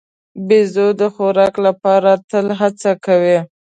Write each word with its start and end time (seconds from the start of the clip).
بیزو 0.47 0.87
د 0.99 1.01
خوراک 1.13 1.55
لپاره 1.65 2.11
تل 2.29 2.47
هڅه 2.59 2.91
کوي. 3.05 3.37